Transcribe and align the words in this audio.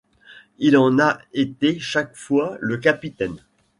Il 0.57 0.77
en 0.77 0.97
a 0.97 1.19
été 1.31 1.77
chaque 1.77 2.15
fois 2.15 2.57
le 2.59 2.77
capitaine. 2.79 3.37